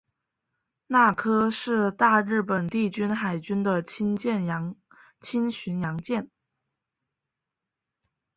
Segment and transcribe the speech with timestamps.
[0.87, 4.45] 那珂是大日本帝国海军的轻巡
[5.79, 6.27] 洋舰。